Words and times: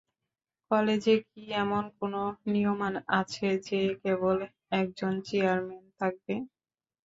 কলেজে 0.71 1.15
কি 1.25 1.41
এমন 1.57 1.83
কোনো 1.97 2.21
নিয়ম 2.51 2.79
আছে 3.19 3.47
যে 3.67 3.79
কেবল 4.01 4.37
একজন 4.79 5.13
চেয়ারম্যান 5.27 5.85
থাকবে? 5.99 6.33